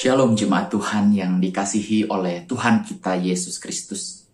[0.00, 4.24] Shalom jemaat Tuhan yang dikasihi oleh Tuhan kita Yesus Kristus.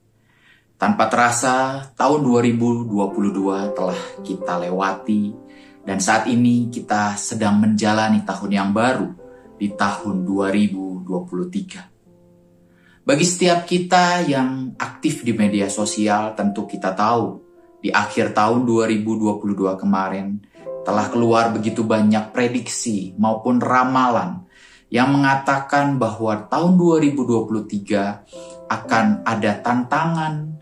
[0.79, 5.34] Tanpa terasa, tahun 2022 telah kita lewati
[5.82, 9.10] dan saat ini kita sedang menjalani tahun yang baru
[9.59, 13.02] di tahun 2023.
[13.02, 17.42] Bagi setiap kita yang aktif di media sosial, tentu kita tahu
[17.83, 20.38] di akhir tahun 2022 kemarin
[20.87, 24.46] telah keluar begitu banyak prediksi maupun ramalan
[24.86, 30.54] yang mengatakan bahwa tahun 2023 akan ada tantangan,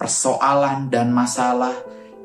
[0.00, 1.76] persoalan, dan masalah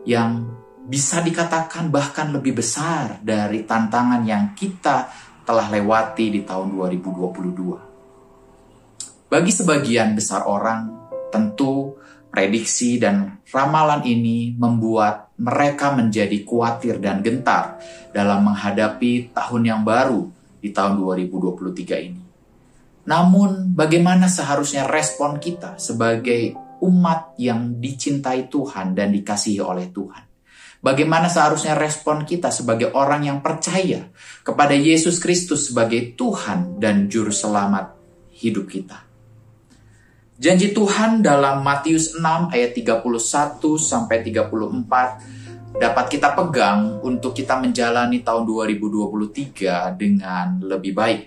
[0.07, 0.47] yang
[0.87, 5.11] bisa dikatakan bahkan lebih besar dari tantangan yang kita
[5.43, 9.27] telah lewati di tahun 2022.
[9.31, 10.88] Bagi sebagian besar orang,
[11.31, 11.95] tentu
[12.31, 17.75] prediksi dan ramalan ini membuat mereka menjadi khawatir dan gentar
[18.15, 20.31] dalam menghadapi tahun yang baru
[20.62, 22.22] di tahun 2023 ini.
[23.09, 26.54] Namun, bagaimana seharusnya respon kita sebagai
[26.86, 30.23] umat yang dicintai Tuhan dan dikasihi oleh Tuhan?
[30.82, 34.09] Bagaimana seharusnya respon kita sebagai orang yang percaya
[34.42, 37.94] kepada Yesus Kristus sebagai Tuhan dan Juru Selamat
[38.34, 38.98] hidup kita?
[40.42, 45.41] Janji Tuhan dalam Matius 6 ayat 31 sampai 34
[45.77, 51.22] dapat kita pegang untuk kita menjalani tahun 2023 dengan lebih baik.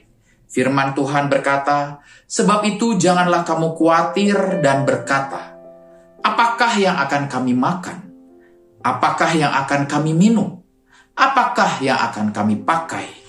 [0.51, 5.57] Firman Tuhan berkata, "Sebab itu janganlah kamu khawatir dan berkata,
[6.23, 7.99] apakah yang akan kami makan?
[8.85, 10.61] Apakah yang akan kami minum?
[11.17, 13.25] Apakah yang akan kami pakai?"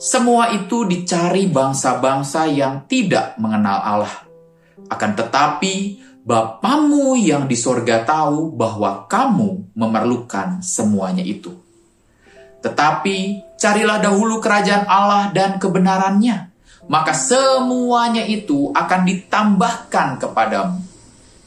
[0.00, 4.16] Semua itu dicari bangsa-bangsa yang tidak mengenal Allah.
[4.88, 11.56] Akan tetapi, Bapamu yang di sorga tahu bahwa kamu memerlukan semuanya itu.
[12.60, 16.52] Tetapi carilah dahulu kerajaan Allah dan kebenarannya,
[16.92, 20.84] maka semuanya itu akan ditambahkan kepadamu.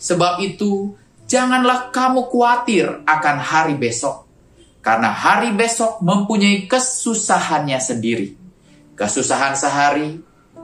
[0.01, 0.97] Sebab itu,
[1.29, 4.25] janganlah kamu khawatir akan hari besok,
[4.83, 8.35] karena hari besok mempunyai kesusahannya sendiri.
[8.97, 10.17] Kesusahan sehari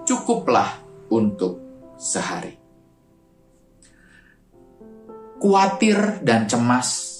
[0.03, 0.81] cukuplah
[1.13, 1.61] untuk
[1.95, 2.58] sehari.
[5.39, 7.15] Kuatir dan cemas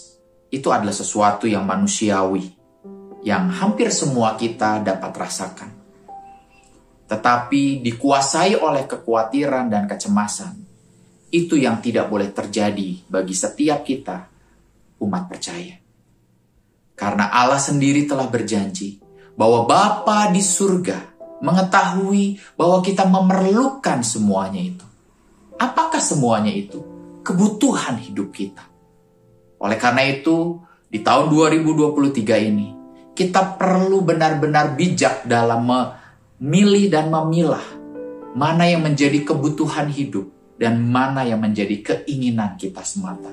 [0.52, 2.52] itu adalah sesuatu yang manusiawi,
[3.24, 5.72] yang hampir semua kita dapat rasakan.
[7.08, 10.52] Tetapi dikuasai oleh kekhawatiran dan kecemasan,
[11.31, 14.28] itu yang tidak boleh terjadi bagi setiap kita,
[15.00, 15.79] umat percaya.
[17.00, 19.00] Karena Allah sendiri telah berjanji
[19.40, 24.85] bahwa Bapa di surga mengetahui bahwa kita memerlukan semuanya itu.
[25.56, 26.84] Apakah semuanya itu?
[27.29, 28.66] Kebutuhan hidup kita.
[29.62, 30.57] Oleh karena itu,
[30.90, 32.67] di tahun 2023 ini,
[33.13, 37.62] kita perlu benar-benar bijak dalam memilih dan memilah
[38.34, 40.25] mana yang menjadi kebutuhan hidup
[40.57, 43.29] dan mana yang menjadi keinginan kita semata.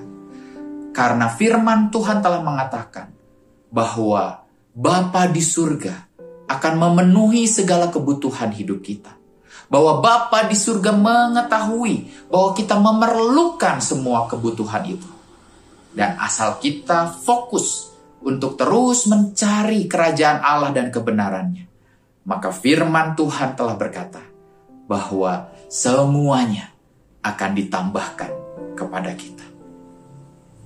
[0.92, 3.16] Karena firman Tuhan telah mengatakan
[3.72, 4.44] bahwa
[4.76, 6.04] Bapa di surga
[6.52, 9.16] akan memenuhi segala kebutuhan hidup kita
[9.66, 15.10] bahwa Bapa di surga mengetahui bahwa kita memerlukan semua kebutuhan itu.
[15.96, 17.90] Dan asal kita fokus
[18.22, 21.66] untuk terus mencari kerajaan Allah dan kebenarannya,
[22.28, 24.20] maka firman Tuhan telah berkata
[24.86, 26.70] bahwa semuanya
[27.24, 28.30] akan ditambahkan
[28.76, 29.46] kepada kita.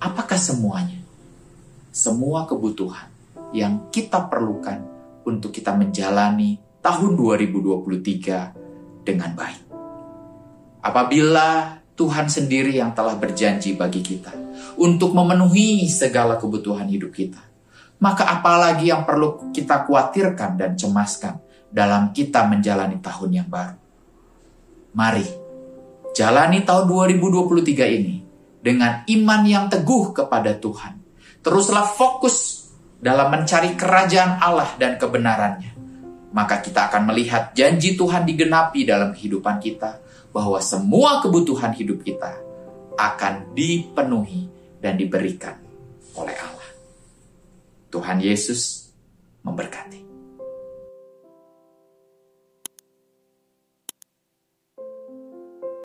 [0.03, 0.99] Apakah semuanya?
[1.95, 3.07] Semua kebutuhan
[3.55, 4.83] yang kita perlukan
[5.23, 8.60] untuk kita menjalani tahun 2023
[9.03, 9.63] dengan baik.
[10.81, 14.33] Apabila Tuhan sendiri yang telah berjanji bagi kita
[14.81, 17.43] untuk memenuhi segala kebutuhan hidup kita,
[18.01, 21.37] maka apalagi yang perlu kita khawatirkan dan cemaskan
[21.69, 23.77] dalam kita menjalani tahun yang baru.
[24.97, 25.27] Mari
[26.17, 28.17] jalani tahun 2023 ini
[28.61, 30.99] dengan iman yang teguh kepada Tuhan.
[31.41, 32.69] Teruslah fokus
[33.01, 35.70] dalam mencari kerajaan Allah dan kebenarannya
[36.31, 39.99] maka kita akan melihat janji Tuhan digenapi dalam kehidupan kita,
[40.31, 42.39] bahwa semua kebutuhan hidup kita
[42.95, 44.47] akan dipenuhi
[44.79, 45.59] dan diberikan
[46.15, 46.71] oleh Allah.
[47.91, 48.93] Tuhan Yesus
[49.43, 50.10] memberkati.